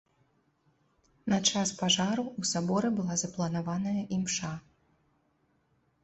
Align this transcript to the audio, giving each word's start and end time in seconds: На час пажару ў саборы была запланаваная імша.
На 1.33 1.37
час 1.49 1.73
пажару 1.81 2.23
ў 2.29 2.41
саборы 2.51 2.89
была 2.99 3.17
запланаваная 3.23 4.01
імша. 4.17 4.51